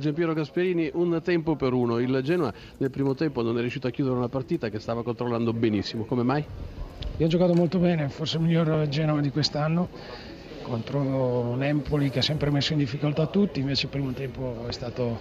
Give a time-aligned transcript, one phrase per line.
[0.00, 1.98] Giampiero Gasperini, un tempo per uno.
[1.98, 5.52] Il Genoa nel primo tempo non è riuscito a chiudere una partita che stava controllando
[5.52, 6.04] benissimo.
[6.04, 6.44] Come mai?
[7.18, 9.88] Io ho giocato molto bene, forse il miglior Genoa di quest'anno
[10.62, 15.20] contro l'Empoli che ha sempre messo in difficoltà tutti, invece il primo tempo è stato,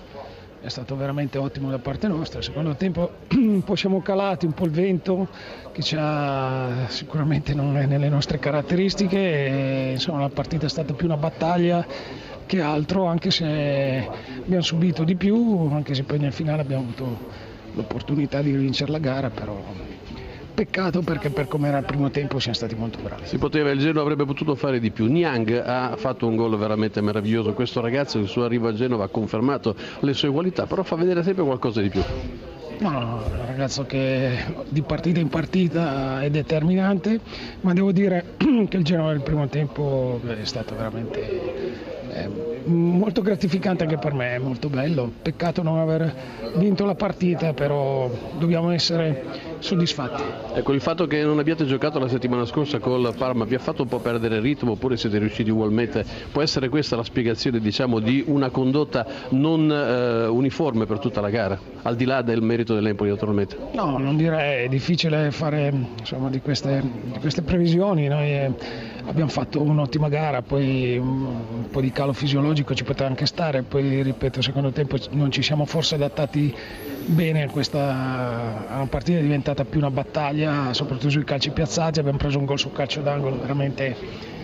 [0.61, 2.41] è stato veramente ottimo da parte nostra.
[2.41, 5.27] Secondo tempo un po' siamo calati, un po' il vento
[5.71, 11.17] che sicuramente non è nelle nostre caratteristiche, e, insomma la partita è stata più una
[11.17, 11.85] battaglia
[12.45, 14.07] che altro, anche se
[14.43, 17.17] abbiamo subito di più, anche se poi nel finale abbiamo avuto
[17.73, 19.61] l'opportunità di vincere la gara, però
[20.59, 23.25] peccato perché per come era il primo tempo siamo stati molto bravi.
[23.25, 25.05] Si poteva, il Genoa avrebbe potuto fare di più.
[25.05, 29.07] Niang ha fatto un gol veramente meraviglioso, questo ragazzo il suo arrivo a Genova ha
[29.07, 32.01] confermato le sue qualità, però fa vedere sempre qualcosa di più.
[32.79, 37.21] No, no, un ragazzo che di partita in partita è determinante,
[37.61, 38.35] ma devo dire
[38.67, 41.99] che il Genova nel primo tempo è stato veramente
[42.65, 45.11] molto gratificante anche per me, è molto bello.
[45.21, 46.13] Peccato non aver
[46.55, 50.23] vinto la partita, però dobbiamo essere soddisfatti.
[50.53, 53.83] Ecco, il fatto che non abbiate giocato la settimana scorsa col Parma vi ha fatto
[53.83, 56.05] un po' perdere il ritmo oppure siete riusciti ugualmente?
[56.31, 61.29] Può essere questa la spiegazione diciamo, di una condotta non eh, uniforme per tutta la
[61.29, 63.57] gara, al di là del merito dell'Empoli naturalmente?
[63.73, 68.07] No, non direi, è difficile fare insomma, di, queste, di, queste, previsioni.
[68.07, 68.51] Noi eh,
[69.05, 74.01] abbiamo fatto un'ottima gara, poi un, po' di calo fisiologico ci poteva anche stare, poi
[74.01, 76.55] ripeto, secondo tempo non ci siamo forse adattati
[77.05, 81.99] bene a questa a una partita è diventata più una battaglia, soprattutto sui calci piazzati,
[81.99, 84.37] abbiamo preso un gol sul calcio d'angolo veramente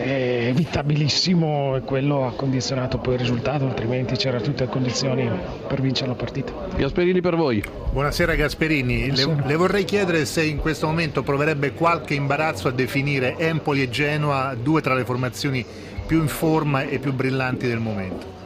[0.00, 5.28] evitabilissimo e quello ha condizionato poi il risultato, altrimenti c'erano tutte le condizioni
[5.66, 6.52] per vincere la partita.
[6.76, 7.62] Gasperini per voi.
[7.90, 9.34] Buonasera Gasperini, Buonasera.
[9.34, 13.90] Le, le, vorrei chiedere se in questo momento proverebbe qualche imbarazzo a definire Empoli e
[13.90, 15.64] Genoa due tra le formazioni
[16.06, 18.37] più in forma e più brillanti del momento.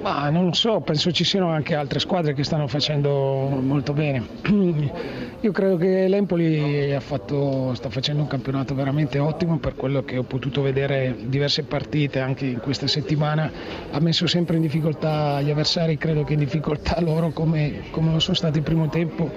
[0.00, 3.10] Ma non so, penso ci siano anche altre squadre che stanno facendo
[3.60, 4.26] molto bene.
[5.40, 10.22] Io credo che l'Empoli fatto, sta facendo un campionato veramente ottimo per quello che ho
[10.22, 13.50] potuto vedere diverse partite anche in questa settimana.
[13.90, 18.18] Ha messo sempre in difficoltà gli avversari, credo che in difficoltà loro come, come lo
[18.18, 19.30] sono stati il primo tempo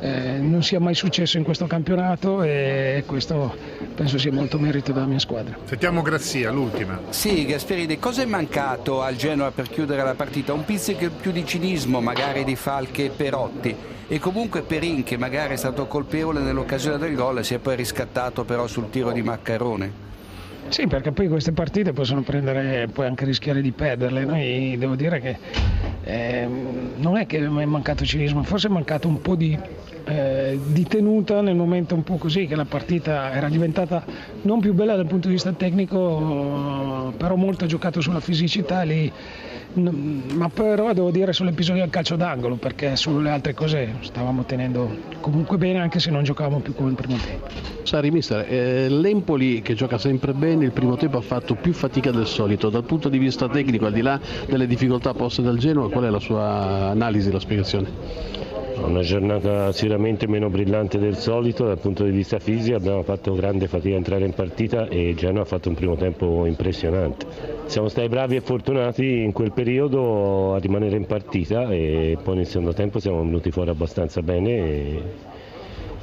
[0.00, 3.54] eh, non sia mai successo in questo campionato e questo
[3.94, 5.56] penso sia molto merito della mia squadra.
[5.64, 6.98] Sentiamo Grazia, l'ultima.
[7.10, 10.52] Sì, Gasperini, cosa è mancato al Genoa per chiudere la partita?
[10.52, 13.76] Un pizzico più di cinismo, magari di Falche e Perotti
[14.08, 17.76] e comunque Perin che magari è stato colpevole nell'occasione del gol e si è poi
[17.76, 20.08] riscattato però sul tiro di Maccarone.
[20.68, 24.24] Sì, perché poi queste partite possono prendere, puoi anche rischiare di perderle.
[24.24, 25.38] Noi devo dire che
[26.04, 26.48] eh,
[26.96, 29.58] non è che è mancato cinismo, forse è mancato un po' di
[30.04, 34.04] eh, di tenuta nel momento un po' così che la partita era diventata
[34.42, 39.12] non più bella dal punto di vista tecnico però molto giocato sulla fisicità lì.
[39.72, 44.90] Ma però devo dire sull'episodio del calcio d'angolo perché sulle altre cose stavamo tenendo
[45.20, 47.46] comunque bene anche se non giocavamo più come il primo tempo.
[47.84, 52.10] Sari mister, eh, l'Empoli che gioca sempre bene il primo tempo ha fatto più fatica
[52.10, 52.68] del solito.
[52.68, 54.18] Dal punto di vista tecnico al di là
[54.48, 58.59] delle difficoltà poste dal Genoa qual è la sua analisi, la spiegazione?
[58.76, 63.66] Una giornata sicuramente meno brillante del solito dal punto di vista fisico, abbiamo fatto grande
[63.66, 67.26] fatica a entrare in partita e Genoa ha fatto un primo tempo impressionante.
[67.66, 72.46] Siamo stati bravi e fortunati in quel periodo a rimanere in partita e poi nel
[72.46, 75.02] secondo tempo siamo venuti fuori abbastanza bene e,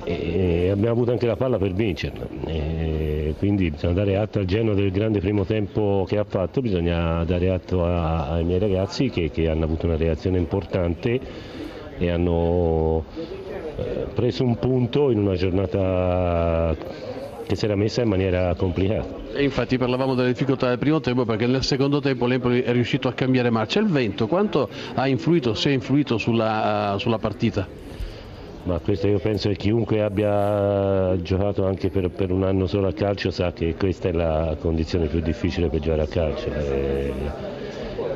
[0.04, 2.28] e abbiamo avuto anche la palla per vincerla.
[2.46, 7.24] E quindi bisogna dare atto al Genoa del grande primo tempo che ha fatto, bisogna
[7.24, 11.66] dare atto a, ai miei ragazzi che, che hanno avuto una reazione importante
[11.98, 13.04] e hanno
[13.78, 16.76] eh, preso un punto in una giornata
[17.48, 19.34] che si era messa in maniera complicata.
[19.34, 23.08] E infatti parlavamo delle difficoltà del primo tempo perché nel secondo tempo l'Empoli è riuscito
[23.08, 23.80] a cambiare marcia.
[23.80, 27.86] Il vento quanto ha influito, se ha influito sulla, sulla partita?
[28.64, 32.92] Ma questo io penso che chiunque abbia giocato anche per, per, un anno solo a
[32.92, 36.48] calcio sa che questa è la condizione più difficile per giocare a calcio.
[36.52, 37.57] E eh,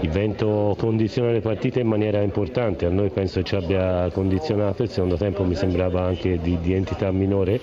[0.02, 4.90] il vento condiziona le partite in maniera importante, a noi penso ci abbia condizionato, il
[4.90, 7.59] secondo tempo mi sembrava anche di, di entità minore,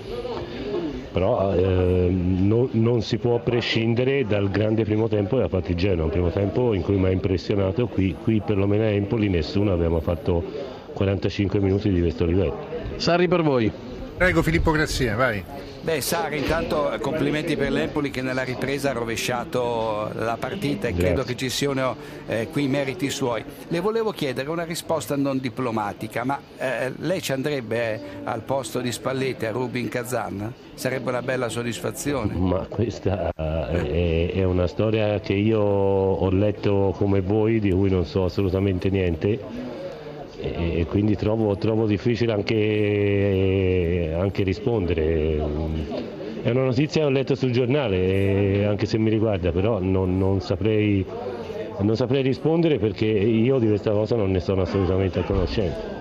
[1.11, 6.29] però eh, non, non, si può prescindere dal grande primo tempo il Genoa, un primo
[6.29, 9.73] tempo in cui mi ha impressionato, qui, qui perlomeno a Empoli nessuno.
[9.73, 10.43] Abbiamo fatto
[10.93, 12.57] 45 minuti di questo livello.
[12.97, 13.88] Sarri per voi.
[14.19, 15.41] Prego Filippo Grazia, vai.
[15.81, 21.23] Beh, Sara, intanto complimenti per l'Empoli che nella ripresa ha rovesciato la partita e credo
[21.23, 21.95] che ci siano
[22.27, 23.41] eh, qui meriti suoi.
[23.69, 28.81] Le volevo chiedere una risposta non diplomatica, ma eh, lei ci andrebbe eh, al posto
[28.81, 30.53] di Spalletti a Rubin Kazan?
[30.73, 32.33] Sarebbe una bella soddisfazione.
[32.33, 38.05] Ma questa è, è una storia che io ho letto come voi, di cui non
[38.05, 39.68] so assolutamente niente
[40.41, 45.37] e quindi trovo, trovo difficile anche, anche, rispondere.
[46.41, 50.39] È una notizia che ho letto sul giornale, anche se mi riguarda, però non, non,
[50.39, 51.05] saprei,
[51.79, 55.97] non saprei rispondere perché io di questa cosa non ne sono assolutamente a conoscenza.